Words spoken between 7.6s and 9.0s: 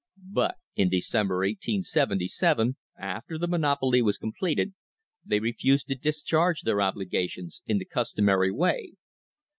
in the customary way.